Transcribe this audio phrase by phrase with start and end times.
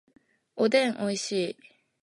[0.55, 1.57] おでんおいしい